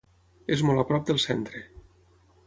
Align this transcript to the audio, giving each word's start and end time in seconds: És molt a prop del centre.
És 0.55 0.63
molt 0.69 0.81
a 0.83 0.85
prop 0.91 1.05
del 1.09 1.21
centre. 1.25 1.61